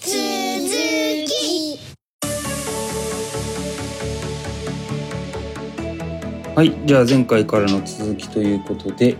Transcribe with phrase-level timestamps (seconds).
[0.00, 0.12] 続
[1.26, 1.78] き
[6.54, 9.16] はい、じゃあ前回からの続きということで、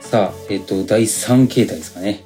[0.00, 2.24] さあ、えっ、と、第3形態ですかね。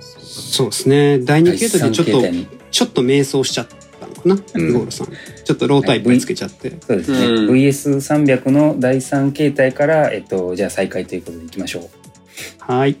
[0.00, 1.18] そうですね。
[1.18, 2.22] 第2形態でちょっと。
[2.70, 3.66] ちょっと迷走しちゃっ
[4.00, 5.08] たのかな、うんゴールさん。
[5.44, 6.70] ちょっとロータイプにつけちゃって。
[6.80, 7.26] そうですね。
[7.26, 11.88] うん VS300 の第3形態から、えっ、と、じゃあ再開ということでいきましょう。
[12.58, 12.96] はい。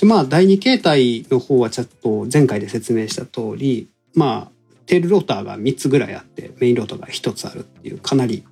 [0.00, 4.50] じゃまあ、第2形態の方はちょっと前回で説明した通り、まあ、
[4.86, 8.42] テールローターが3つぐらいあって、メインローターが1つあるっていう、かなり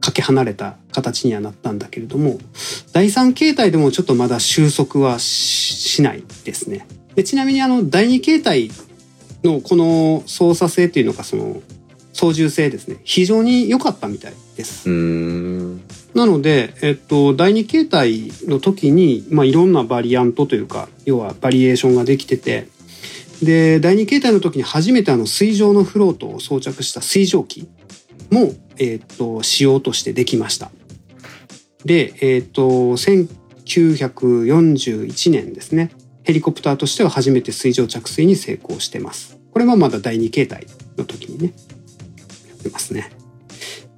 [0.00, 2.38] かけ離れた形にはなったんだけれども、
[2.94, 6.86] 第3形態でもちょっとまだ収束はししないですね。
[7.14, 8.70] でちなみにあの、第2形態
[9.42, 11.60] のこの操作性っていうのが、その、
[12.14, 12.96] 操縦性ですね。
[13.04, 14.88] 非常に良かったみたいです。
[16.14, 22.68] なので、えっと、第2形態の時に、まあ、いろんなバリアントというか、要はバリエーションができてて、
[23.42, 27.68] で、第2形態の時に初めてあの水上のフロートを装着した水蒸気
[28.30, 30.70] も、えっと、使用としてできました。
[31.84, 35.90] で、えっと、1941年ですね。
[36.22, 39.38] ヘリコプターとしては初めて水上着水に成功してます。
[39.52, 41.52] これはまだ第2形態の時にね、
[42.48, 43.10] やってますね。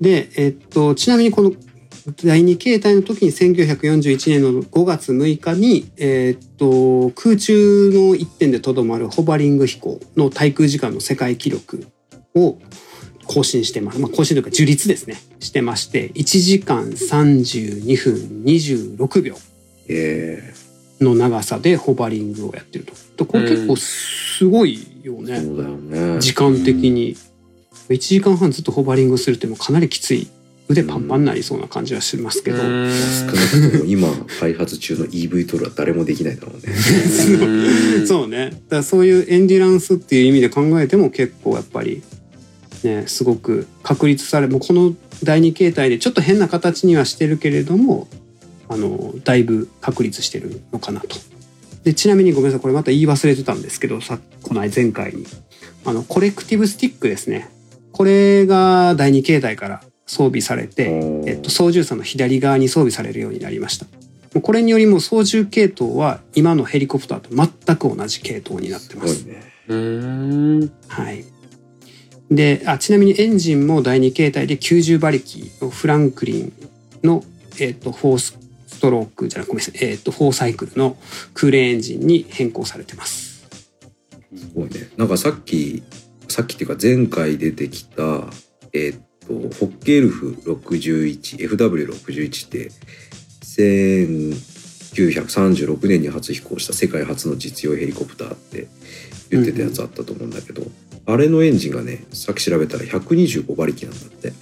[0.01, 1.53] で、えっと、ちなみにこの
[2.15, 11.87] 第2形態の時に1941年の5月6日に、えっと、空中の一点でとどまるホバリング飛行の滞空時間の世界記録
[12.37, 12.59] を
[13.27, 13.99] 更新してます。
[13.99, 15.17] まあ、更新というか樹立ですね。
[15.41, 19.37] してまして、1時間32分26秒
[19.89, 20.55] え
[21.01, 22.93] の長さでホバリングをやってると。
[23.17, 25.39] でこれ結構すごいよね。
[25.39, 26.21] うだよね。
[26.21, 27.17] 時間的に
[27.89, 30.29] 1時間半ずっとホバリングするってもうかなりきつい
[30.69, 34.09] 腕パンパンになりそうな感じはしますけど、少なくとも今
[34.41, 36.75] 開発中の EV トールは誰もできないだろうね。
[38.07, 38.51] そうね。
[38.51, 42.03] だからそういうエンデュランスっていう意味で考えても結構やっぱり
[42.83, 48.09] ねすごく確立されもうこの第二形態でちょっと変な形にはしてるけれども
[48.69, 51.17] あのだいぶ確立してるのかなと。
[51.85, 52.61] でちなみにごめんなさい。
[52.61, 55.27] これまた言い忘れてたんですけどさこの前回に。
[55.85, 57.49] あのコレクティブスティックですね。
[57.93, 60.85] これが第二形態から装備されて、
[61.27, 63.87] えっと、操縦者の左側に装備されるようになりました。
[64.41, 69.25] これによりも操縦系統は今のヘリコプターと全く同じ系統になってます。
[69.25, 69.43] ね。
[69.69, 70.73] うん。
[70.89, 71.25] はい。
[72.31, 76.53] であちなみにエンジンも第2形態で90馬力のフランクリン
[77.05, 77.25] の、
[77.61, 80.97] えっと4ストロークじゃなくごめんなさい、えっと4サイクルの
[81.35, 83.49] 空冷エンジンに変更されてます。
[84.37, 84.91] すごいね。
[84.97, 85.83] なんかさっき、
[86.29, 88.03] さっきっていうか前回出てきた、
[88.73, 92.71] えーっと、ホッケールフ61、FW61 って、
[94.95, 98.69] 1936年に初飛行した世界初の実用ヘリコプターって
[99.31, 100.63] 言ってたやつあったと思うんだけど、
[101.07, 104.29] あれのエンジンがね、さっき調べたら125馬力なんだって。
[104.29, 104.33] う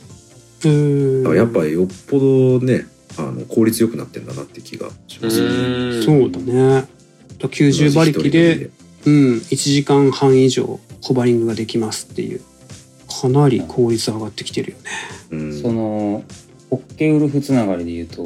[0.67, 2.87] ーんだからやっぱりよっぽどね、
[3.19, 6.03] あの効率よくなってんだなって気がしますね。
[6.03, 6.87] そうだね。
[7.39, 8.71] 90馬力で、
[9.06, 12.41] うん、1時間半以上ホバリングができますっていう
[13.24, 14.84] かなり効率上がってきてるよね。
[15.30, 16.22] うん、その、
[16.68, 18.24] ホッケウルフつながりで言うと、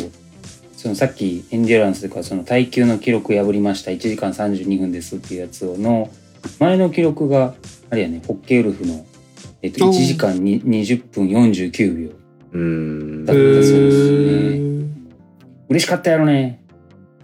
[0.77, 3.91] そのさっきエンデュランスというかその耐久の記録破りました。
[3.91, 6.09] 1時間32分ですっていうやつの
[6.61, 7.55] 前の記録が
[7.91, 9.05] あれやねホッケウルフの、
[9.61, 9.93] えっと、おー。
[9.93, 12.11] 1時間に20分49秒。
[12.53, 13.25] うん。
[13.25, 13.79] だったそうですね。
[14.57, 14.89] ー。
[15.69, 16.63] 嬉しかったやろね。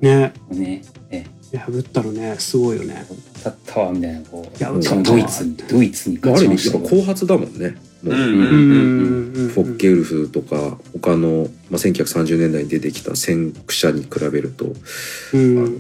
[0.01, 0.83] ね、ね。
[1.11, 1.25] え
[1.57, 3.07] 破ったのね、すごいよね。
[3.45, 4.63] だったわみたいなこう。
[4.63, 7.77] やしかもドイツにドイツにまあ、あ勝る意味やっぱちましたよ後発だもんね。
[8.03, 14.75] もううんうんうんフォッケウルフとか他の、まあ、1930年代に出てきた先駆者に比べると、うあ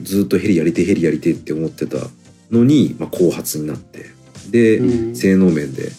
[0.03, 1.99] ずっとヘリやりてえヘリやりてえって思ってた
[2.51, 4.07] のに、まあ、後発になって
[4.51, 5.17] で、うん。
[5.17, 5.91] 性能面で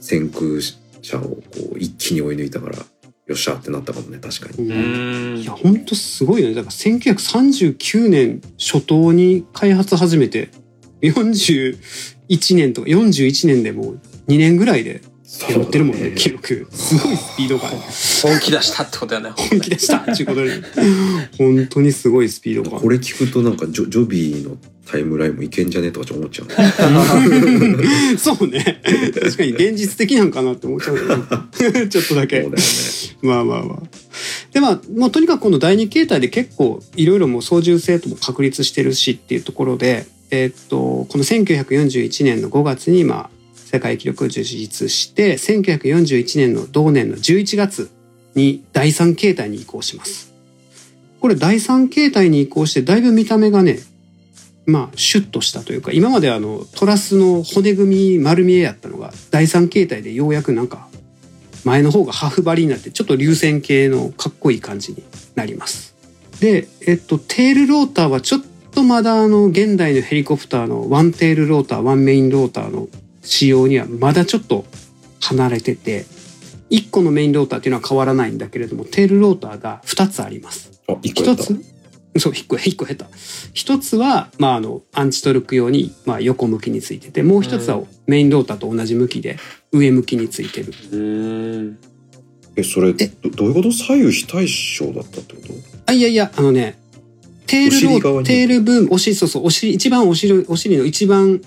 [0.00, 0.60] 先駆
[1.00, 1.40] 者をこ
[1.74, 2.84] う一気に追い抜いたからよ
[3.32, 4.68] っしゃってなったかもね確かに。
[4.68, 5.38] うん。
[5.38, 6.54] いや本当すごいよね。
[6.54, 10.50] だから1939年初頭に開発始めて
[11.02, 15.02] 41年とか41年でもう2年ぐらいで
[15.48, 16.68] やってるもんね記録。
[16.70, 17.70] すごいスピード感。
[17.70, 19.30] 本気出したってことだよね。
[19.36, 19.96] 本気出した。
[19.98, 20.50] っていうことで。
[21.38, 22.78] 本当にすごいスピード感。
[22.78, 24.56] これ聞くとなんかジョジョビーの
[24.86, 28.16] タイムラインもいけんじゃねえとかちょっと思っちゃうね。
[28.18, 28.82] そうね。
[29.14, 32.42] 確かに現実的なんかなって思っちゃうちょっとだけ。
[32.42, 32.62] そうだよね。
[33.22, 33.82] まあまあまあ。
[34.52, 47.90] でまあ、もうとにかくこの第二形態で結構いろいろもう操縦性とも確立してるしっていうところで、えーっと、この1941年の5月にまあ世界記録を樹立して、1941年の同年の11月
[48.34, 50.32] に第三形態に移行します。
[51.20, 53.78] これ第三形態に移行してだいぶ見た目がね、
[54.64, 60.88] まあシュッとしたというか今まであのトラスの骨組み丸見えやったのが第三形態でようやくなんか
[61.64, 65.94] 前の方が羽布張りになってちょっと流線形のかっこいい感じになります。
[66.40, 72.88] で、えっと、テールローターはちょっとまだあの現代のヘリコプターのワンテールローターワンメインローターの
[73.22, 74.64] 仕様にはまだちょっと
[75.20, 76.04] 離れてて
[76.70, 80.82] 1個のメインローターっていうのは変わらないんだけれどもテールローターが2つあります。
[80.88, 81.44] あ一個やった？
[81.44, 81.72] 一つ？
[82.18, 83.04] そう一個一個下手
[83.54, 89.38] 一つは、まあ、あのアンチトルク用に、まあ、横向きについててもう一つはメインローターと同じ向きで
[89.70, 90.72] 上向きについてる。
[90.92, 91.78] うん。
[92.54, 93.72] えそれどどういうこと？
[93.72, 95.54] 左右非対称だったってこと？
[95.86, 96.81] あいやいやあのね
[97.52, 98.24] テールロお尻側に。
[98.24, 101.40] ーテール部分お尻そうそうお尻一番お尻お尻の一番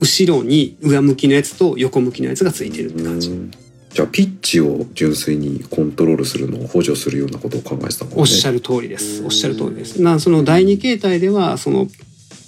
[0.00, 3.30] 後ろに上向きのやつと横向きのやつがついてるって感じ。
[3.30, 3.50] うん。
[3.90, 8.20] じゃあピッチを純粋にコントロールするのを補助するようなことを考えてたもんね。
[8.20, 9.20] おっしゃる通りです。
[9.20, 9.26] うん。
[9.26, 10.00] おっしゃる通りです。
[10.00, 11.88] なその第二形態ではその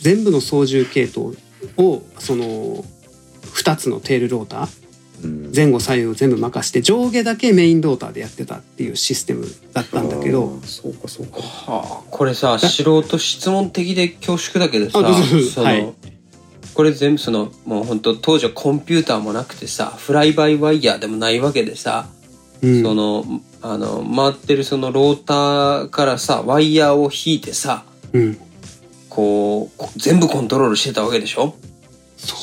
[0.00, 1.36] 全部の操縦系統
[1.76, 2.84] をその
[3.54, 4.81] 2つのテールローターうん
[5.54, 11.38] 前後左右を全部任して上下だけメインローターでやってたっていうシステムだったんだけあどーそうかそうか。
[11.40, 14.92] はあ、これさ、素人質問的で恐縮だけどさ、
[15.52, 15.92] その、はい。
[16.74, 22.08] これ全部その、もう本当当時はコンピューターもなくてさ、フライバイワイヤーでもないわけでさ、
[22.62, 22.82] うん。
[22.82, 23.24] その、
[23.60, 28.38] あの、回ってるそのローターからさ、ワイヤーを引いてさ、うん。
[29.08, 31.54] こう、こ全部コントロールしてたわけでしょ？
[32.16, 32.34] そ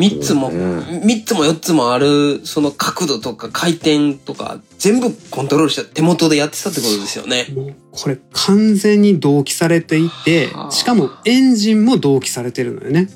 [0.00, 1.02] 三つも、そうね。
[1.04, 7.46] 三つも四つもある、その角度とか回転とか、全部コントロールして手元でやってたってことですよね。
[7.90, 10.70] これ完全に同期されていてはあ。
[10.70, 13.08] しかもエンジンも同期されてるのよね。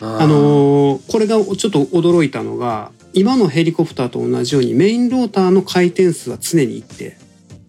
[0.00, 7.16] あのーこれがちょっと驚いたのが今のヘリコプターと同じようにメインローターの回転数は常に一定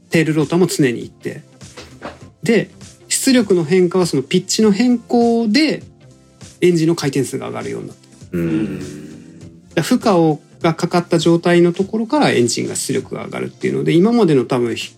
[0.10, 1.42] テールローターも常に一定
[2.44, 2.70] で
[3.10, 5.84] 出力の変化はそのピッチの変更で
[6.62, 8.01] エンジンの回転数が上がるようになって
[8.32, 8.80] うん。
[9.82, 14.96] 負荷をがかかった状態のところからエンジンが出力が上がるっていうので今までの多分ひ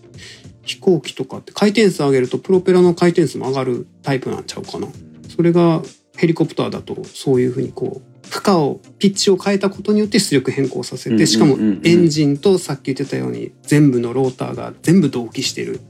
[0.62, 4.88] 飛行機とかって回転数上げるとプロペラの回転数も上がるタイプなんちゃうかな。
[5.34, 5.82] それが
[6.16, 11.26] ヘリコプターだとそういうふうにこう負荷をピッチを変えたことによって出力変更させうんうんうんうん。
[11.26, 15.80] てしかもエンジンとさっき言ってたように全部のローターが全部同期してる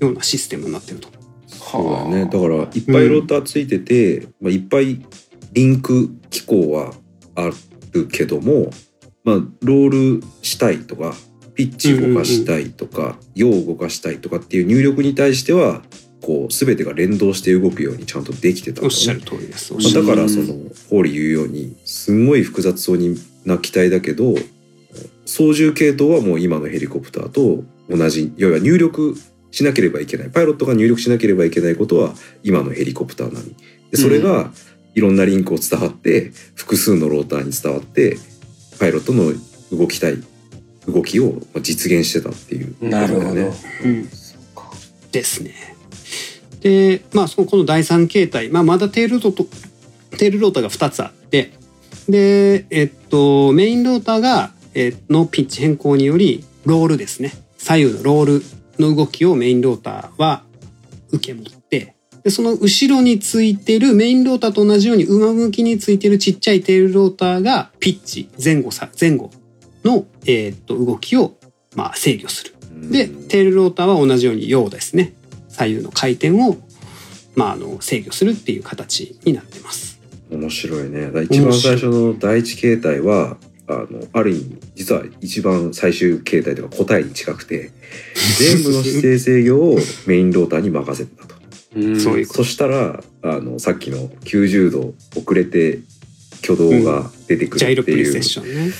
[0.00, 1.08] ようなシステムになってると。
[1.46, 2.24] そうだよね。
[2.24, 5.04] だからいっぱいローターついてて、まあ、いっぱい
[5.52, 6.92] リンク機構は
[7.34, 7.50] あ
[7.92, 8.70] るけども、
[9.24, 11.14] まあ、ロールしたいとか
[11.54, 15.82] ピッチ動かしたいとか、用を動かしたいとかっていう入力に対しては
[16.22, 18.86] こう全てが連動して動くようにちゃんとできてたね。
[18.86, 19.74] おっしゃる通りです。
[19.94, 20.46] だからその
[20.88, 24.34] ホーリー言うようにすんごい複雑そうにな機体だけど
[25.26, 28.32] 操縦系統はもう今のヘリコプターと同じ。
[28.36, 29.14] 要は入力
[29.50, 30.30] しなければいけない。
[30.30, 33.56] パイロットが入力しなければいけないことは今のヘリコプター並み
[33.90, 34.50] でそれが
[34.94, 38.16] いろんなリンクを伝わって複数のローターに伝わって
[38.78, 39.32] パイロットの
[39.76, 40.16] 動きたい
[40.86, 43.26] 動きを実現してたっていうことだなるほど。
[43.28, 43.52] よね。
[43.84, 44.08] うん
[45.12, 45.52] ですね。
[46.60, 49.44] で、まあ、そのこの第三形態、まあ、まだテールロート
[50.16, 51.52] テールローターが2つあって
[52.08, 58.42] で、えっと、メインローターが、えーのピッチ変更によりロールですね左右のロール
[58.78, 60.44] の動きをメインローターは
[61.10, 61.61] 受け持って
[62.24, 69.30] でその後ろについてるメインローターと同じように上向きについてるちっちゃいテールローターがピッチ前後さ前後
[69.84, 71.34] の、えーっと動きを、
[71.74, 72.54] まあ、制御する。
[72.90, 75.12] でテールローターは同じように陽ですね
[75.48, 76.56] 左右の回転を、
[77.36, 80.00] まあ、あの制御するっていう形になってます。
[80.30, 81.10] 面白いね。
[81.24, 83.36] 一番最初の第一形態は
[83.68, 87.70] あのある意味実は一番最終形態というか答えに近くて
[88.38, 91.34] 全部の姿勢制御をメインローターに任せてたと。
[91.74, 95.80] うんそういうこそしたらあのさっきの90度遅れて
[96.42, 98.72] 挙動が出てくるっていう、ションね。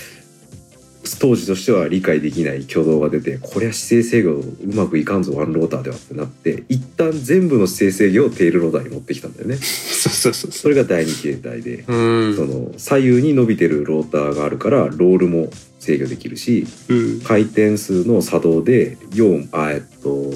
[1.19, 4.45] 当時としては理解できない挙動が出てこれは姿勢制御う
[4.75, 9.57] まくいかんぞワンローターではってなって一旦全部の姿勢制御をテールローターに持ってきたんだよね。
[9.63, 11.85] そうそうそうそそれが第二形態で。
[11.87, 16.95] うんその左右に伸びてるローターがあるからロールも制御できるしう。
[16.95, 17.21] うん。
[17.21, 20.33] 回転数の作動で4あえっと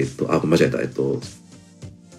[0.00, 1.20] えっとあ間違えたえっと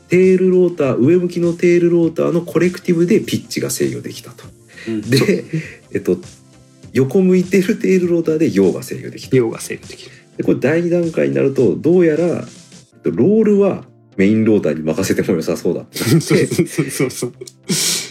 [0.09, 4.43] テールローター上向きのテールローターのコレクティブでピッチが制御できたと。
[4.87, 5.43] うんで
[5.91, 6.17] えっと
[6.91, 9.35] 横向いてるテールローターで陽が制御できた。
[9.35, 10.11] 陽が制御できる。
[10.37, 12.43] でこれ第2段階になるとどうやらえっ
[13.03, 17.33] とロールはメインローターに任せても良さそうだって そうそう。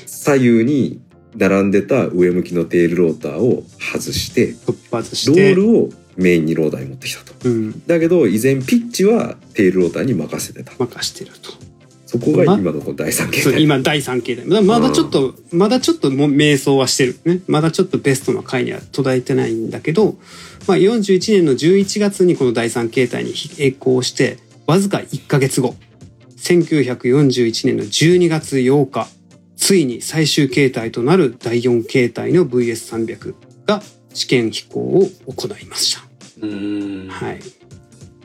[0.07, 1.01] 左右に
[1.37, 5.53] 並んでた上向きのテールローターを外して突破しロて。
[5.53, 7.33] ールをメインにローターに持ってきたと。
[7.45, 7.87] うん。
[7.87, 10.73] だけど依然ピッチはテールローターに任せてた。
[10.79, 11.73] 任してると。
[12.13, 13.63] そこが今のこの第三形態。
[13.63, 20.17] 今第3形態まだまだちょっと、まだちょっともう迷走はしてるねまだちょっとベストの回には途絶えてないんだけど、
[20.67, 25.75] まあ、41年の11月にこの第3形態に並行してわずか1ヶ月後
[26.37, 29.09] 1941年の12月8日
[29.57, 33.81] ついに最終形態となる第4形態の VS300 が
[34.15, 36.03] 試験飛行を行いました。
[36.43, 37.09] うん。
[37.09, 37.41] はい。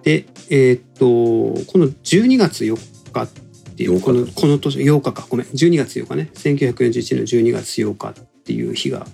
[0.03, 3.27] で、えーっと、この12月4日っ
[3.75, 9.05] ていう、8日この、この年、8日か、ごめん、12月8日ね、1941年の12月8日っていう日が、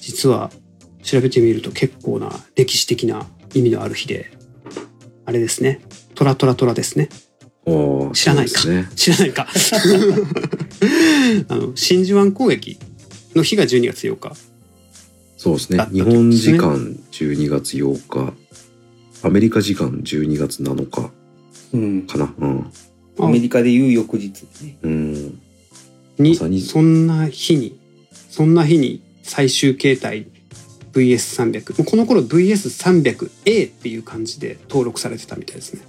[0.00, 0.50] 実は
[1.02, 4.30] 調べてみると結構な歴史的な意味のある日で、
[5.24, 5.80] あれですね、
[6.14, 7.08] トラトラトラですね。
[8.12, 8.88] 知らないかね。
[8.96, 9.46] 知らないか。
[11.48, 12.78] あの、真珠湾攻撃
[13.34, 14.51] の日が12月8日。
[15.42, 15.84] そうですね。
[15.90, 18.32] 日本時間12月8日、
[19.24, 21.10] アメリカ時間12月7日
[21.74, 22.06] うん。
[22.06, 22.32] かな。
[22.38, 22.72] うん。
[23.18, 24.78] アメリカでいう翌日ね。
[24.82, 25.40] うん。
[26.20, 27.76] ににそんな日に
[28.30, 30.28] そんな日に最終形態
[30.92, 35.82] VS300 もうこの頃 VS300A っていう感じで登録されてたみたいですね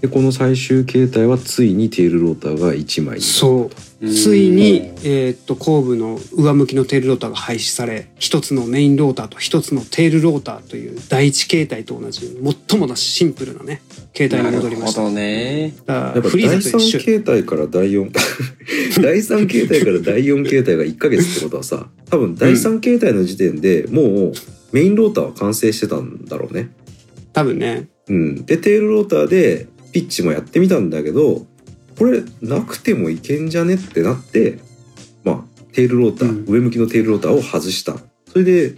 [0.00, 3.22] で、この最終形態はついにテールローターが1枚に。
[3.22, 12.38] そうついに、えーっと後部の上向きのテールローターが廃止され一つのメインローターと一つのテールローターという第一形態と同じ
[12.68, 15.74] 最もなシンプルなね形態に戻りましたなるほどね。
[15.84, 18.10] だやっぱからフリー第3ザと一緒形態から第4
[19.02, 24.32] 第3形態から第4形態が1ヶ月ってことはさ多分第3形態の時点でもう
[24.70, 26.70] メインローターは完成してたんだろうね。
[27.32, 31.46] 多分ねうん、でテールローターでピッチもやってみたんだけど
[31.98, 34.58] これなくてもいけんじゃねってなって
[35.24, 36.52] まあテールローター、うん。
[36.52, 37.94] 上向きのテールローターを外した。
[38.32, 38.74] それで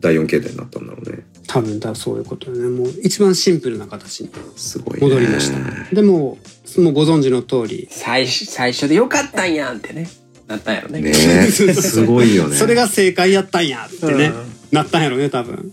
[0.00, 1.24] 第4形態になったんだろうね。
[1.48, 2.68] 多分だそういうことでね。
[2.68, 5.00] もう一番シンプルな形にすごいね。
[5.00, 5.94] 戻りました。
[5.94, 6.38] でも
[6.78, 7.88] もうご存知の通り。
[7.90, 10.08] 最初、最初でよかったんやんってね。
[10.46, 11.00] なったんやろね。
[11.00, 11.10] ね。
[11.16, 12.56] えすごいよね。
[12.56, 14.32] それが正解やったんやってね、
[14.70, 15.72] なったんやろね多分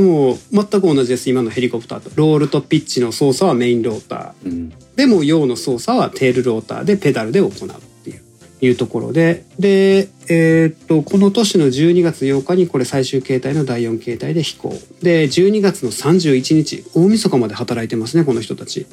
[0.00, 1.28] 全く同じです。
[1.28, 2.10] 今のヘリコプターと。
[2.14, 4.50] ロールとピッチの操作はメインロータうん。
[4.50, 7.52] ーでも陽の操作はテールローターでペダルで行うっ
[8.04, 8.22] ていう。
[8.62, 9.44] いうところで。
[9.58, 14.72] で、えーっとこの年の12月8日にこれ最終形態の第4形態で飛行。
[15.02, 18.86] で12月の31日大晦日まで働いてますねこの人たち。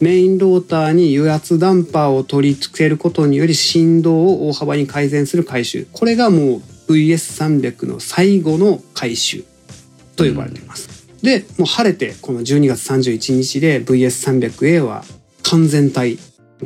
[0.00, 5.86] メインローターに油圧ダンパーを取り付けることにより振動を大幅に改善する回収。
[5.92, 9.44] これがもう VS300 の最後の回収
[10.24, 15.04] と呼ばれています、でもう晴れてこの12月31日で VS300A は
[15.42, 16.18] 完全体。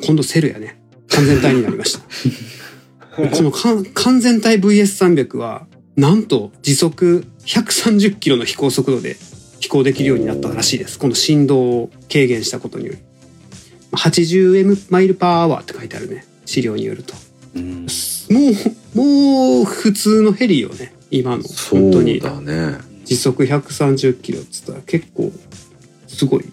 [0.05, 0.79] 今度セルやね。
[1.09, 2.01] 完全体になりました。
[3.17, 9.17] この完全体 VS300 はなんと時速130キロの飛行速度で
[9.61, 10.99] 飛行できるようになったらしいです。
[10.99, 12.99] この振動を軽減したことにより。
[13.93, 16.27] 80M マイルパーアワーって書いてあるね。
[16.45, 17.15] 資料によると。
[17.55, 17.87] うん。
[18.31, 18.51] も
[18.95, 20.93] うもう普通のヘリよね。
[21.11, 21.45] 今の。
[21.45, 22.19] そ本当に。
[22.19, 25.33] うだね時速130キロっつったら結構
[26.07, 26.45] すごい。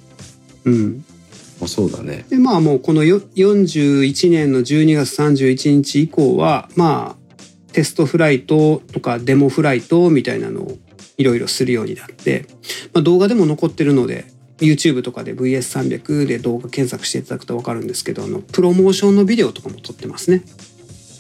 [0.66, 1.06] うん。
[1.60, 2.26] まあそうだね。
[2.30, 10.78] でまあもうこのよ41年の12月31日以降はまあテストフライトとかデモフライトみたいなのを
[11.18, 12.46] いろいろするようになって、
[12.94, 14.26] まあ、動画でも残ってるので
[14.58, 20.44] YouTube とかで VS300 で動画検索していただくと分かるんですけどあのプロモーションのビデオとかも撮ってますね。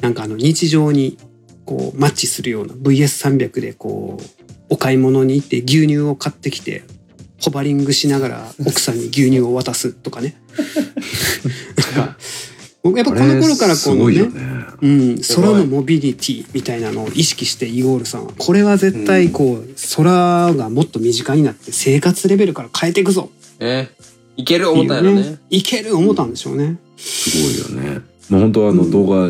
[0.02, 1.18] なんかあの日常に
[1.66, 4.41] こうマッチするような VS300 でこう
[4.72, 6.84] お買い物に行って牛乳を買ってきて
[7.42, 10.36] ホバリングしながら奥さんに牛乳を渡すとかね。
[11.96, 12.18] なんか
[12.82, 14.32] 僕やっぱこの頃からこすのねね
[14.82, 23.92] うん、空のモビリティみたいなのを意識してイゴールさんはこれは絶対こう、空がもっと身近になって生活レベルから変えていくぞね。
[24.38, 25.38] いける思ったんやろね。
[25.52, 26.78] いける思ったんでしょうね。
[26.98, 29.28] すごいよねまあ本当はあの動画、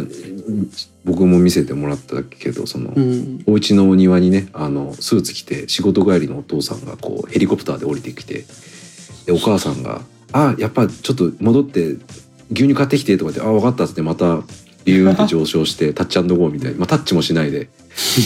[1.03, 8.45] 僕も見せてもらったけどその、うん、お家のお庭にねあのスーツ着て仕事帰りのお父さんがこうヘリコプターで降りてきて
[9.25, 10.01] でお母さんが
[10.33, 11.97] 「あやっぱちょっと戻って
[12.51, 14.43] 牛乳買ってきて」とか言って「あ分かった」っつってまた
[14.85, 17.69] ビューンって上昇して タッチゴーみたいな、まあ、タッチもしないで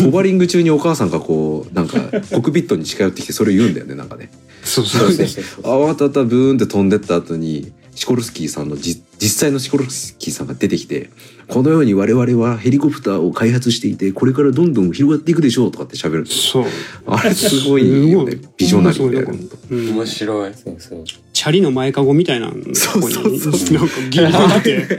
[0.03, 4.29] ホバリング中にお母さんがこうなんかコックピットに近寄ってきてそれ言うんだよねなんかね。
[4.63, 11.09] そうそうそうそうあわかったたブーンって飛んでった後にシコルスキーさんのじ実際のシコルスキーさんが出てきて
[11.47, 16.65] このように我々はヘリコプターを開発していてこれからどんどん広がっていくでしょうとかって喋るんですよ。
[16.65, 16.71] そう。
[17.07, 20.53] あれすごいよねビジョナリーだよ面ねうん面白い。
[20.53, 21.03] そうそう。
[21.05, 24.97] チャリの前かごみたいなのそうここにそうそうなんかギリギリって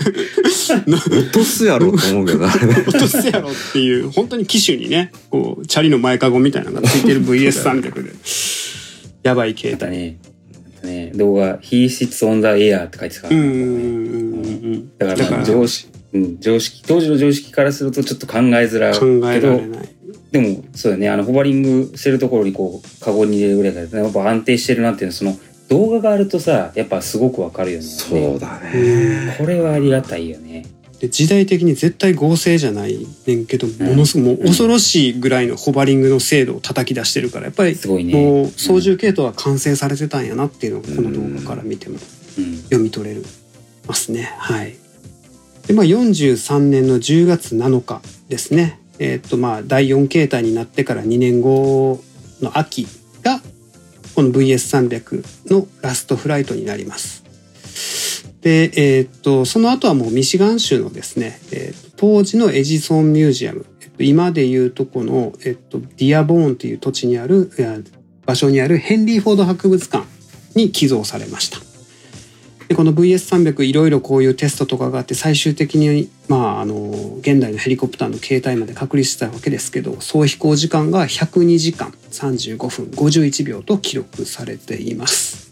[0.86, 2.74] 落とすやろと思うけどなあれね。
[2.86, 8.12] 落とすやろっていう本当に機種にねこうチャリの前かごみたいなのがついてる VS300 で。
[9.22, 10.16] やばい携帯
[10.86, 11.06] ね。
[11.06, 11.12] ね。
[11.14, 19.60] 動画、He sits on the air って書いてたから、うんうんだから常識、うん、常識、当時の常識からするとちょっと考えづらい考えけど
[20.32, 25.36] でもそうだね、あのホバリングしてるところにこう、カゴに入れるぐらいから、やっぱ安定してるなっていうのは、その
[25.68, 27.84] 動画があるとさ、やっぱすごくわかるよね。
[27.84, 29.34] そうだね。
[29.38, 30.64] これはありがたいよね。
[31.00, 37.76] で時代的に絶対合成じゃないねんけど、んものすごいもう恐ろしいぐらいのホバリングの精度を叩き出してるからやっぱり。
[37.86, 41.98] もう操縦系統は完成されてたんやなっていうのがこの動画から見ても
[42.38, 42.56] うん。
[42.62, 43.24] 読み取れる
[43.86, 44.34] ますね。
[44.38, 44.74] はい。
[45.66, 48.80] でまあ43年の10月7日ですね。
[48.98, 52.02] えっとまあ第4形態になってから2年後
[52.40, 52.86] の秋
[53.22, 53.40] が
[54.14, 57.25] この VS300 のラストフライトになります。
[58.46, 67.50] で、えっとその後はもうミシガン州のですね、えっと当時のエジソンミュージアム、えっと今でいうとこの、えっと、ディアボーンという土地にある
[68.24, 70.06] 場所にあるヘンリー・フォード博物館
[70.54, 71.58] に寄贈されました。
[72.68, 85.46] でこの VS300 いろいろこういうテストとかがあって最終的にまああの現代のヘリコプターの形態まで確立したわけですけど総飛行時間が102時間35分51秒と記録されています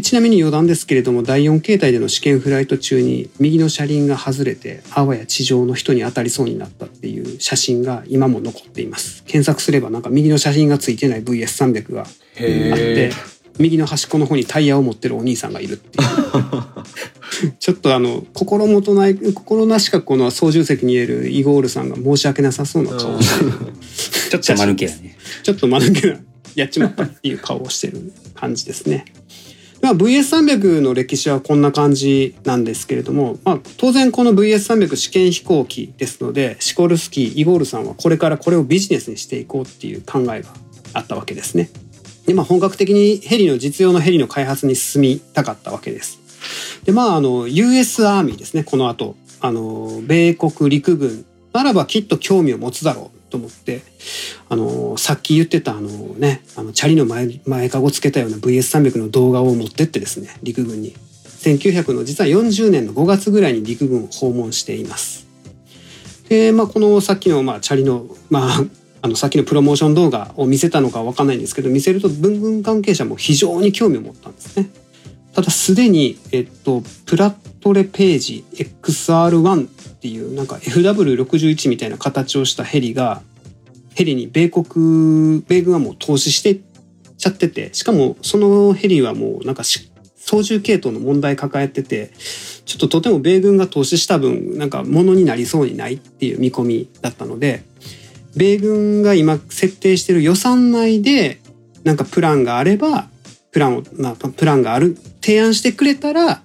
[0.00, 9.24] ちなみに余談ですけれども第4形態での試験フライト中に右の車輪が外れてあわや地上の人に当たりそうになったっていう写真が今も残っています。
[9.24, 13.10] 検索すればなんか右の写真がついてない VS300 があってへ
[13.58, 16.08] 右の端っこの方にタイヤを持ってるお兄さんがいるっていう。
[17.58, 23.52] ちょっとあの心もとない心なしかこの操縦席にいるイゴールさんが申し訳なさそうな顔をしてる。
[24.30, 25.16] ちょっと間抜けだね。
[25.42, 26.20] ちょっと間抜けな
[26.54, 29.04] やっちまったっていう顔をしてる感じですね。
[29.80, 40.50] まあ、VS300 の歴史はこんな感じなんですけれども、まあ、当然この VS300 試験飛行機ですのでシコルスキーイゴールさんはこれからこれをビジネスにしていこうっていう考えが
[40.94, 41.70] あったわけですね。
[42.26, 46.18] でまあ、本格的にヘリの実用のヘリの開発に進みたかったわけです。
[46.84, 53.82] でまああの US アーミーですねこの後あの米国陸軍ならばきっと興味を持つだろうと思って
[54.48, 60.94] あのさっき言ってたあのねあのチャリの前前かごつけたような VS300 の動画を持ってってですね陸軍に
[61.38, 65.26] 1900の実は40年の5月ぐらいに陸軍を訪問しています。
[66.28, 68.64] でまあこのさっきの、まあ、チャリのまあ
[69.00, 74.70] あのさっきのプロモーション動画を見せたのかわかんないんですけど見せると文軍関係者も非常に興味を持ったんですね。
[75.32, 79.68] ただすでに、えっと、プラットレページ XR1
[80.08, 83.20] っていうなんか FW61 みたいな形をしたヘリが
[83.94, 86.60] ヘリに米国米軍はもう投資して
[87.18, 92.12] ちゃっててしかもそのヘリはもうなんか操縦系統の問題抱えてて
[92.64, 97.64] ちょっととても米軍が投資した分なんか物になりそうにないっていう見込みだったので
[98.34, 101.40] 米軍が今設定してる予算内で
[101.84, 103.08] なんかプランがあれば
[103.50, 106.40] プランを、まあ、プランがある提案してくれたら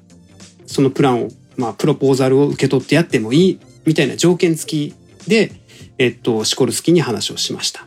[0.65, 4.95] そのプランを、まあ、プロポーザルを受け取ってやってもいいみたいな条件付き
[5.27, 5.51] で、
[5.97, 7.85] えっと、シコルスキーに話をしました。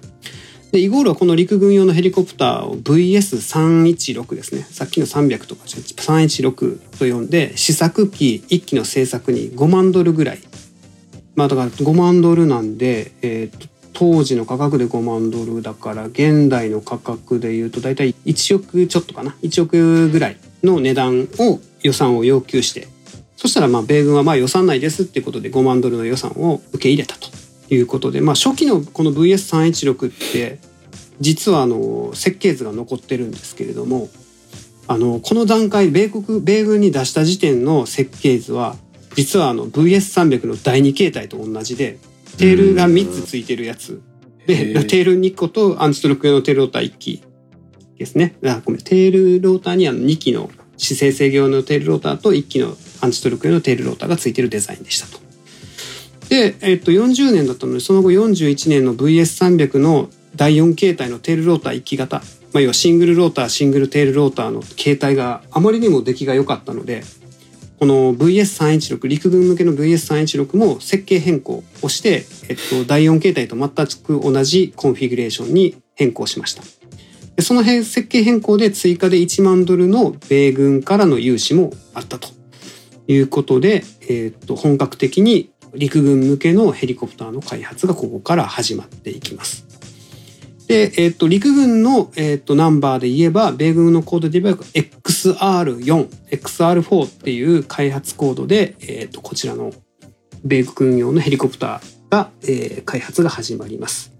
[0.72, 4.62] でイゴールはこの陸軍用のヘリコプターを VS316 ですね。
[4.62, 10.38] さっきの300とか316と呼んで試作機1機の製作に5万ドルぐらい。
[11.34, 19.34] まあだから5万ドルなんで、えー当時の価格で5万ドルだから現代の価格でいうと大体1億ちょっとかな。
[19.40, 22.88] 1億ぐらいの値段を予算を要求して
[23.36, 27.28] そしたらまあ米軍はまあ予算内ですっていうことで5万ドルの予算を受け入れたと
[27.70, 30.58] いうことで、まあ、初期のこの VS316 って
[31.20, 34.08] 実はあの設計図が残ってるんですけれども
[34.88, 38.76] あのこの段階米国米軍に出した時点の設計図は
[39.14, 41.98] 実はあの VS300 の第2形態と同じで
[42.38, 44.02] テールが3つついてるやつ
[44.46, 47.22] でテール2個とアンチトロック用のテールローター1機
[47.98, 48.36] ですね。
[48.44, 48.80] あごめん。
[48.80, 55.26] テールローターにあの2機の姿勢制御用のテールローターと1機のアンチトロック用のテールローターがついてるデザインでしたと。
[56.28, 62.18] で、えっと、40年だったのでその後41年の VS300 の第4形態のテールローター1機型、
[62.52, 67.04] まあ、要はシングルローターシングルテールローターの形態があまりにも出来が良かったので
[67.78, 73.68] この VS316 陸軍向けの VS316 も設計変更をして、えっと、第4形態と全
[74.02, 76.62] く同じコンフィギュレーションに変更しました。
[77.36, 82.28] でその辺設計変更で追加で1万ドルの米軍からの融資もあったと
[83.08, 89.66] いうことで、えっと本格的に陸軍向けのヘリコプターの開発がここから始まっていきます。
[90.66, 99.72] で、えっ、と、陸軍の、えっ、と、ナンバーで言えば、米軍のコードで言えば、XR4、XR4 っていう開発コードで、えっ、と、こちらの
[100.44, 104.12] 米軍用のヘリコプターが、えー開発が始まります。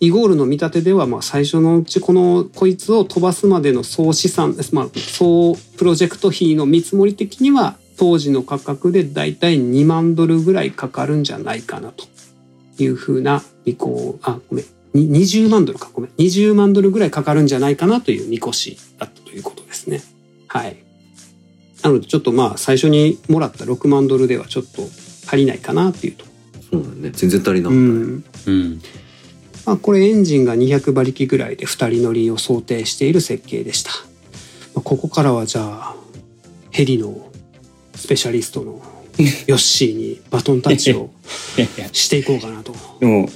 [0.00, 12.04] イゴールの見立てではまあ最初のうちこのこいつを飛ばすまでの総資産、まあ、総プロジェクト費の見積もり的には当時の価格でだいたい2万ドルぐらいかかるんじゃないかなと
[12.78, 20.00] いうふうな見こあごめんに20万ドルかごめん20万ドルぐらいかかるんじゃないかなという見越しだったということですね。
[20.46, 20.76] はい。
[21.82, 24.82] なのでちょっとまあ最初にもらった6万ドルではちょっと
[25.26, 26.24] 足りないかなっていうと。
[26.70, 28.24] そうだね全然足りなうかったね、ん。
[28.46, 28.80] うん
[29.66, 33.90] まあこれエンジンが200馬力ぐらいで2人乗りを想定している設計でした。
[34.74, 35.96] まあここからはじゃあ
[36.70, 37.27] ヘリの
[37.98, 38.80] スペシャリストの
[39.46, 41.10] ヨッシーにバトンタッチを
[41.92, 42.72] していこうかなと。
[43.00, 43.28] でも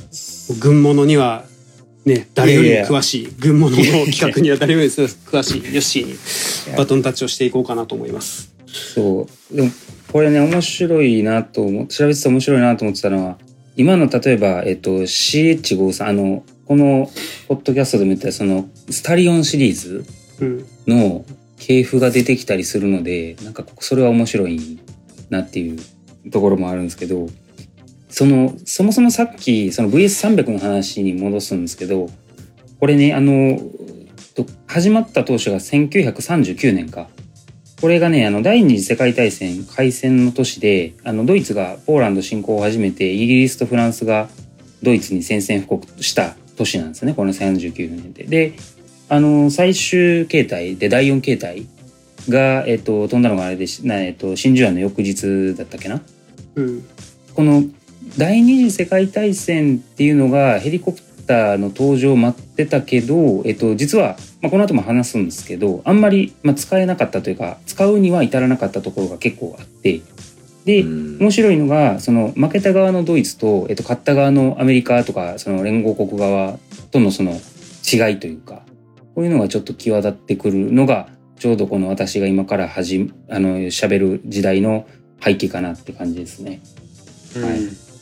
[0.61, 1.45] 軍物には
[2.05, 8.53] ね誰よりも詳しい軍物の企画には誰よりも詳しいヨッシーにバトンタッチをしていこうかなと思います。
[8.67, 9.71] そうでも
[10.13, 13.39] これね面白いなと思調べてて面白いなと思ってたのは
[13.77, 17.11] 今の例えば、えっと、CH53 あのこの
[17.49, 20.05] ポッドキャストでも言ったそのスタリオンシリーズ
[20.41, 20.67] うん。
[21.63, 24.81] 系譜が出てきたりするのでなんかそれは面白い
[25.31, 25.79] なっていう
[26.31, 27.29] ところもあるんですけど
[28.09, 32.11] そのそもそもさっきその VS300 の話に戻すんですけど
[32.81, 33.61] これねあの
[34.67, 37.09] 始まった当初が1939年か
[37.81, 44.29] これがねあの第二次世界大戦開戦の年であのドイツがポーランド侵攻を始めてイギリスとフランスが
[44.83, 48.25] ドイツに宣戦布告した年なんですねこの39年で。
[48.25, 48.55] で
[49.13, 51.67] あの最終形態で第4形態
[52.31, 56.01] が、えっと、飛んだのがあれでしな、えっと、真珠湾の翌日だったっけな？
[56.55, 56.83] うん。
[57.35, 57.63] この
[58.17, 70.01] 第二次世界大戦っていうのがヘリコプターの登場を待ってたけど、えっと、実は、まあ、この後も話すんですけどあんまり、まあ、使えなかったというか使うには至らなかったところが結構あって
[70.65, 76.59] で、うん面白いのがその負けた側のドイツと、えっと、勝った側のアメリカとかその連合国側
[76.91, 78.63] とのその違いというか
[79.15, 84.87] こういうのがちょっと際立ってくるのがちょうどこの私が今からはじあの喋る時代の
[85.23, 86.61] 背景かなって感じですね。
[87.35, 87.93] はい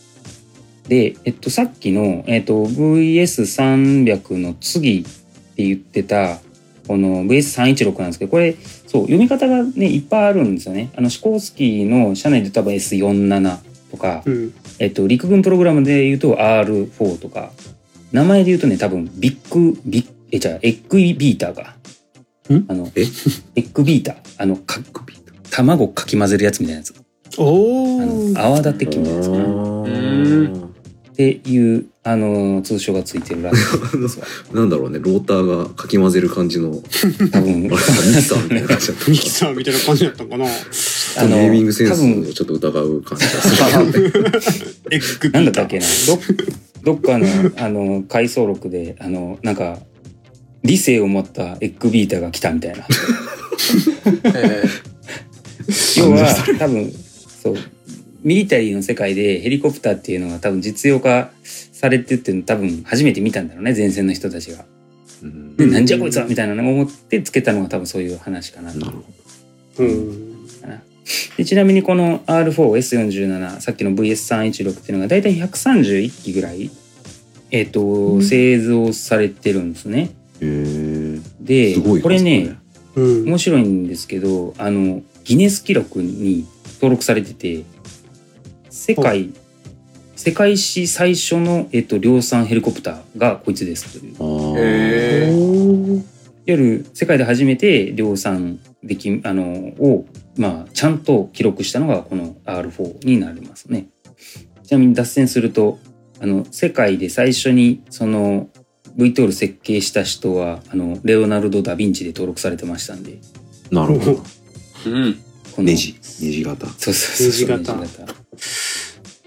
[0.91, 6.41] で、えっと、さっきの、えっと、VS300 の次って言ってた
[6.89, 8.57] この VS316 なんですけどこれ
[8.89, 10.91] そう読み方がねいっぱいあるんですよね。
[10.97, 13.59] あのシコースキーの社内で多分 S47
[13.93, 14.53] とか、うん。
[14.81, 17.53] えっと、陸軍プログラムで言うと R4 とか
[18.11, 21.75] 名前で言うとね多分ビッグビッえじゃあエッグビーターが。
[22.55, 22.65] ん？
[22.69, 23.03] あのえ？
[23.03, 24.17] エッグビーター。
[24.39, 24.81] あのか
[25.51, 26.95] 卵かき混ぜるやつみたいなやつ。
[26.97, 29.45] あお泡立て器みたいなやつかな。
[29.45, 29.47] っ
[29.87, 30.75] ん
[31.15, 33.57] ていうあの通称がついてるらし
[33.95, 33.97] い。
[33.99, 36.71] んですわなんだろうねローターがかき混ぜる感じの。
[37.31, 37.63] 多分。
[37.63, 37.77] ミキ
[38.23, 39.11] サーみたいな感じだった。
[39.11, 40.47] ミキサーみたいな感じだったかな。
[40.47, 42.23] あのネーミングセンス多分。
[42.23, 43.31] をちょっと疑う感じが
[43.93, 45.31] する。
[45.33, 45.85] なんだったっけな。
[46.07, 49.79] どどっかのあの回想録であのなんか
[50.63, 52.87] 理性を持ったエッグビーターが来たみたいな。
[54.35, 54.65] え
[55.99, 57.57] 要は多分そう。
[58.23, 64.65] ミリタリーの世界でヘリコプターっていうのが多分実用化されてっていうの多分初めて見たんだろうね前線の人たちが。
[65.23, 65.57] うん。
[65.57, 68.73] でなんじゃこいつはみたいなのを思ってつけたのが多分そういう話かな。
[68.73, 69.05] となるほ
[69.79, 70.31] うん。
[71.37, 76.71] でちなみにこの R4S47 さっきの VS316 っていうのが大体131機ぐらい、
[77.51, 80.11] えっと製造されてるんですね。
[80.41, 82.57] どへえですごい数これね
[82.95, 83.25] うん。
[83.25, 87.65] 面白いんですけどあのギネス記録に登録されてて
[88.69, 89.31] 世界
[90.17, 96.05] 世界史最初の、えっと、量産ヘリコプターがこいつですという。
[96.57, 99.45] る世界で初めて量産できあの
[99.79, 100.05] を、
[100.37, 103.89] まあ、ちゃんと記録したのがこの R4 になりますね。
[104.63, 105.79] ちなみに脱線すると
[106.21, 108.51] あの世界で最初にその
[108.97, 113.19] VTOL 設計した人はあのレオナルド・ダ・ヴィンチで登録されてましたんで。
[113.71, 114.23] なるほど。
[114.87, 115.15] うん。
[115.53, 116.67] このネジネジ型。
[116.67, 117.75] そうそうそうネジ型。
[117.77, 118.13] ネジ型。
[118.13, 118.19] こ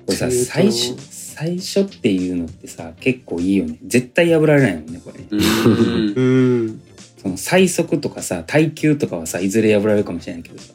[0.09, 3.77] れさ最初最初っていうのってさ結構いいよね。
[3.85, 5.19] 絶対破られないもんねこれ。
[5.19, 6.13] ねうん。
[6.15, 6.21] う
[6.65, 6.81] ん。
[7.23, 10.73] その最速とかさ耐久とかはさいずれ破られるかもしれないけどさ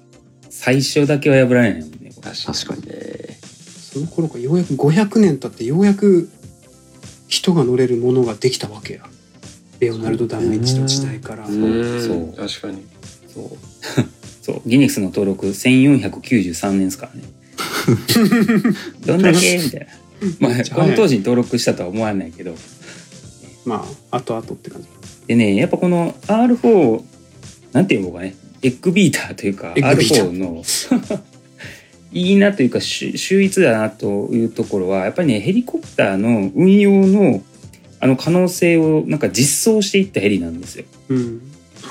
[0.49, 3.37] 最初だけは破られないもんね確かにえ
[3.93, 6.31] その頃かようやく500年経ってようやく
[7.29, 9.03] 人が乗れるものができたわけや。
[9.81, 11.47] レオナルド・ダ・ヴィンチの時代から。
[11.47, 12.17] ーそう。
[12.17, 12.23] う。
[12.31, 12.85] ん確かに。
[13.33, 13.49] そう。
[14.43, 14.63] そう。
[14.67, 17.23] ギネスの登録1493年ですからね。
[19.07, 19.59] どんだけ？
[19.59, 19.87] みたいな。
[20.41, 22.55] まあこの当時に登録したとは思わないけど。
[23.65, 24.89] まあ、後々って感じ。
[25.27, 27.03] でねやっぱこの R4
[27.73, 28.35] なんていうのかね。
[28.63, 30.63] エッグビーターというかエッグビータ R4 の
[32.13, 37.43] いいなというか秀秀逸だなというところはやっぱりねヘリコプターの運用の
[38.01, 40.85] あの可能性をなんか実装していったヘリなんですよ。
[41.09, 41.43] うん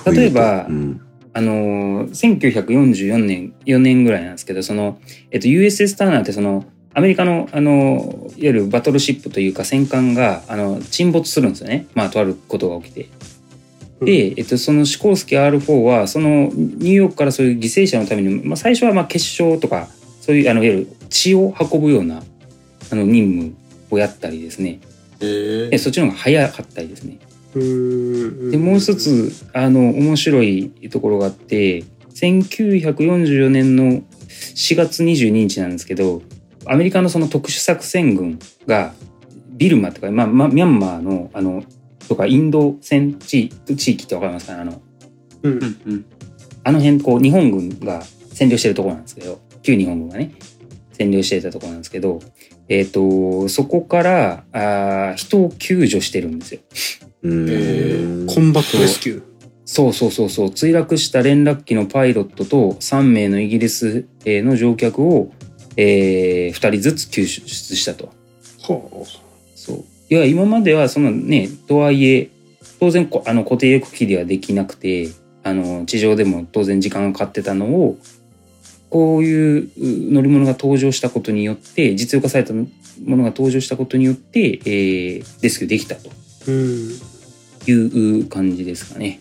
[0.05, 1.01] 例えばうん
[1.33, 4.99] あのー1944年4年ぐらいなんですけどその、
[5.29, 13.09] えっと、USS ターナーってそのアメリカのあのいわゆるバトルシップというか戦艦があの沈没するんですよねまあとあることが起きて。
[13.99, 19.89] で、えっと、そのシコースキー R4 はそのニューヨークからそういう犠牲者のために、まあ、最初はまあ結晶とか
[20.27, 22.21] そういうあのいわゆる血を運ぶような
[22.91, 23.55] あの任務
[23.89, 24.81] をやったりですね。
[25.21, 25.69] え。
[25.71, 27.17] でそっちの方が早かったりですね。
[27.55, 34.01] うんでもう一つあの面白いところがあって1944年の
[34.53, 36.21] 4月22日なんですけど
[36.65, 38.37] アメリカのその特殊作戦軍
[38.67, 38.93] が
[39.51, 41.63] ビルマとか、まあまあ、ミャンマーのあの
[42.09, 44.59] とかインド戦地地域ってわかりますかね？
[44.59, 44.81] あの
[45.43, 46.05] うんうんうん。
[46.65, 50.31] あの辺こう日本軍が占領してるところなんですけど旧日本軍がね
[50.97, 52.19] 占領していたところなんですけど、
[52.69, 56.61] えっとそこからあー人を救助してるんですよ。
[57.21, 58.79] コンバット。
[58.79, 59.23] レスキュー。
[59.65, 60.47] そうそうそうそう。
[60.47, 65.31] 墜落した連絡機のパイロットと3名のイギリス兵の乗客を、
[65.75, 68.05] えー、2人ずつ救出したと。
[68.61, 69.05] は
[69.55, 69.83] そう。
[70.09, 72.29] いや今まではそのねとはいえ
[72.79, 75.09] 当然こあの固定翼機ではできなくて
[75.43, 77.97] あの地上でも当然時間がかかってたのを
[78.89, 82.67] こういうう乗り物が登場したことによって実用化されたも
[83.05, 86.09] のが登場したことによって、えーレスキューできたと。
[86.49, 89.19] いう感じですかね。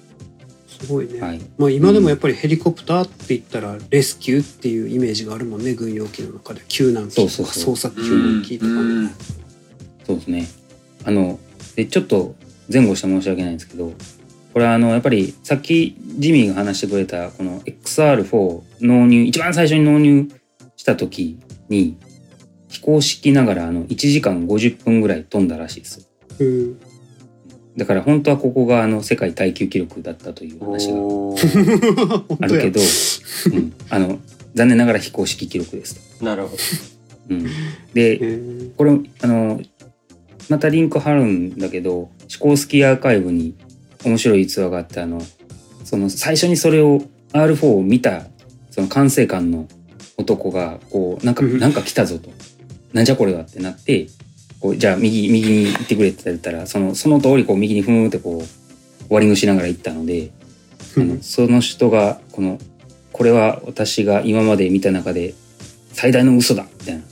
[0.69, 6.63] すごいね、はい、まあ今でもやっぱりヘリコプターって言ったらレスキューっていうイメージがあるもんね軍用機の中で。
[6.69, 7.75] 救難機とかそうそうそう。
[7.75, 9.11] 捜索救難機とかね。
[10.07, 10.47] そうですね。
[11.05, 11.39] あの、
[11.75, 12.35] で、ちょっと
[12.73, 13.93] 前後して申し訳ないんですけど、
[14.57, 20.31] これはあの、やっぱりさっきジミーが話してくれたこの XR4 納入、一番最初に納入
[20.79, 21.39] した時
[21.69, 21.99] に、
[22.69, 26.09] 飛行式ながらあの、1時間50分ぐらい飛んだらしいです。
[26.39, 26.81] うん。
[27.77, 30.97] だから本当はここがあの、世界耐久記録だったという話が
[32.41, 32.81] あるけど、
[33.53, 34.19] うん、あの、
[34.55, 36.25] 残念ながら非公式記録ですと。
[36.25, 36.63] なるほど。
[37.29, 37.45] うん、
[37.93, 38.75] で、えー。
[38.75, 39.61] これあの
[40.49, 43.55] またリンク貼るんだけどシコースキーアーカイブに
[44.09, 45.21] 面白い逸話があってあの
[45.85, 48.27] その最初にそれを R4 を見た
[48.71, 49.69] その管制官の
[50.17, 51.59] 男がこうなんかうん。
[51.59, 52.31] なんか来たぞと。
[52.93, 54.07] なんじゃこれはってなって
[54.61, 58.43] こうじゃあ右右に行ってくれって言ったらそのその通りこう右にふーんってこ
[59.11, 60.31] うワリングしながら行ったので
[60.97, 62.59] あのその人がこの
[63.13, 65.35] これは私が今まで見た中で
[65.93, 67.03] 最大の嘘だみたいな。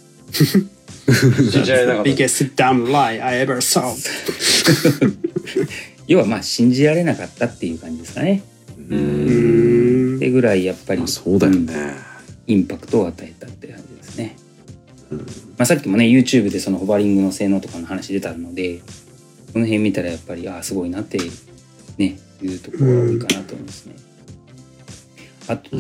[1.04, 2.11] 信じられなかった。
[2.11, 3.85] Biggest damn lie I ever saw
[6.06, 8.42] 要はまあ信じられなかったっていう感じですかね。
[8.90, 11.72] ううんんってぐらいやっぱりまあそうだよね。
[12.46, 14.36] インパクトを与えたって感じですね。
[15.10, 15.24] うんま
[15.58, 18.80] あ、さっきもね YouTube でそのホバリングの性能とかの話出たので
[19.52, 21.18] この辺見たらやっぱりああすごいなって
[21.98, 23.96] ねいうところが多いかなと思いますね。
[25.48, 25.70] あと。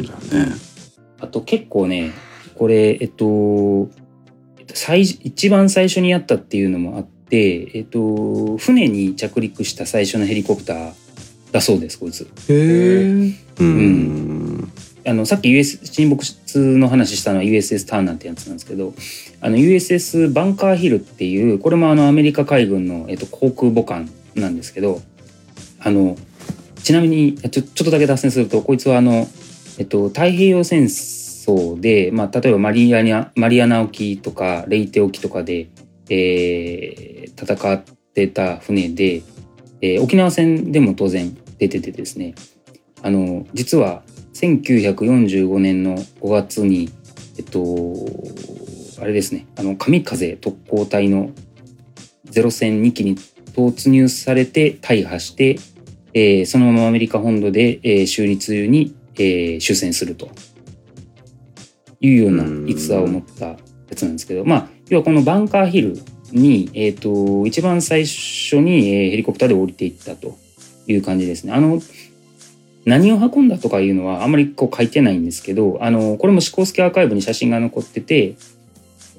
[1.20, 2.12] あと結構ね
[2.54, 3.88] これえっと
[4.58, 10.92] えっと最一番最初にやったっていうのもあってえっと船に着陸した最初のヘリコプター
[11.52, 12.24] だそうですこいつ。
[12.24, 14.72] へえうん。
[15.06, 18.94] あのさっき US 沈没の話したのは USS ターナーってやつなんですけど
[19.40, 25.02] あの USS バンカーヒルっていうこれもあのアメリカ海軍の、えっと、航空母艦なんですけど
[25.80, 26.16] あの
[26.82, 29.28] ちなみにちょちょっとだけ脱線するとこいつはあの、
[29.78, 35.68] えっと、太平洋戦争で、まあ、例えばマリアナマリアナ沖とかレイテ沖とかで、
[36.08, 37.82] えー戦っ
[38.14, 39.22] てた船で、
[39.80, 42.34] えー沖縄戦でも当然出ててですね。
[43.02, 44.02] あの実は
[44.34, 46.90] 1945年の5月に
[47.38, 47.60] えっと
[49.00, 49.46] あれですね。
[49.56, 51.30] あの神風特攻隊の
[52.24, 53.16] ゼロ戦2機に
[53.54, 55.56] 突入されて大破して、
[56.14, 60.30] えーそのままアメリカ本土で、えー修理中に、えー終戦すると。
[62.00, 63.56] いうような逸話を持ったや
[63.94, 64.44] つなんですけど。
[64.44, 65.98] まあ要はこのバンカーヒル
[66.34, 70.36] に、えー、と一番最初に、えーヘリコプターで降りていったと
[70.86, 71.52] いう感じですね。
[71.52, 71.80] あの
[72.84, 78.36] 何を運んだとかいうのはあんまりこう書いてないんですけどあのこれもシコースキーアーカイブに写真が残ってていわ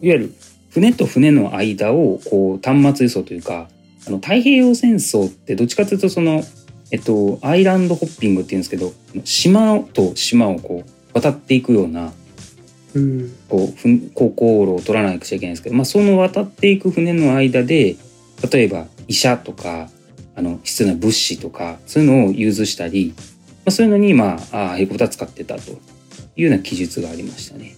[0.02, 0.34] ゆる
[0.70, 3.68] 船と船の間をこう端末輸送というか
[4.08, 6.44] あの太平洋戦争ってどっちかというとその、
[6.92, 12.12] えっと、アイランドホッピングっていうんですけど島と島をこう渡っていくような
[12.96, 17.98] うんこうふん航行路を取らなくちゃいけないんですけど、まあ、その渡っていく船の間で
[18.52, 19.90] 例えば医者とか
[20.36, 23.24] あの必要な物資とかそういうのを融通したり、ま
[23.68, 25.76] あ、そういうのに、まあ、あーヘリコプター使ってたとい
[26.38, 27.76] うような記述がありましたね。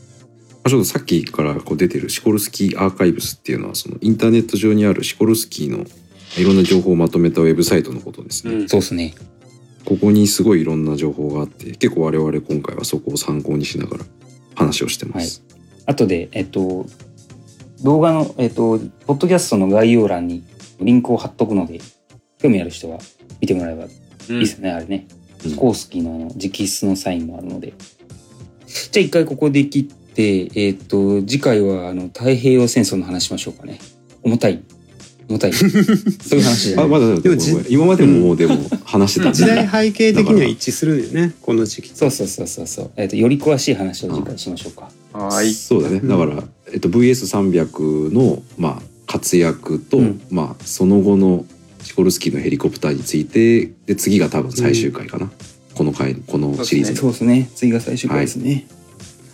[0.68, 5.86] ちょっとさっきからこう出てるシコルスキーアーカイブスっていうのはそのインターネット上にあるシコルスキーの
[6.38, 8.54] いろんな情報をまとめたウェブサイトのことですね。
[8.54, 9.14] うんそうですね。
[9.86, 14.06] ここにすごいいろんな情報があって結構我々今回はそこを参考にしながら
[14.58, 15.44] 話をしてます。
[15.86, 16.86] 後で、えっと、
[17.84, 20.44] 動画の、えっと、ポッドキャストの概要欄に
[20.82, 21.80] リンクを貼っとくので、
[22.40, 22.98] 興味ある人は
[23.40, 23.88] 見てもらえばい
[24.28, 25.08] いですね、あれね。
[25.10, 25.18] うん
[25.56, 27.74] コースキーのあの直筆のサインもあるので。
[28.92, 33.80] じゃあ一回ここで切って、えっと、次回はあの太平洋戦争の話しましょうかね。
[34.24, 34.62] 重たい。
[35.30, 35.54] 重たい。
[35.56, 36.86] そういう話じゃない。
[36.86, 42.92] あまだだでもじ今までもでも話してたんで時代背景的には一致するんだよねこの時期そうそうそうそうそう。
[42.96, 44.90] えっと、より詳しい話を次回しましょうか。
[45.14, 45.54] はい。
[45.54, 51.46] そうだねうんだから、えっと、VS300 の、まあ、活躍と、うんまあ、その後の
[51.84, 55.32] シコルスキーのヘリコプターについてで次が多分最終回かな、
[55.74, 57.50] この回このシリーズのそうですね。
[57.56, 58.68] 次が最終回ですね。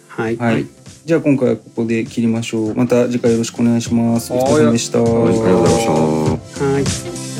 [0.07, 0.53] はいはい。
[0.55, 2.75] はいじゃあ今回はここで切りましょう。
[2.75, 4.31] また次回よろしくお願いします。
[4.31, 5.01] お疲れ様でした。
[5.01, 6.65] はいありがとうございました。
[6.65, 7.32] はい